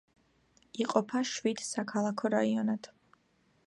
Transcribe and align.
იყოფა 0.85 1.23
შვიდ 1.33 1.63
საქალაქო 1.69 2.35
რაიონად. 2.39 2.95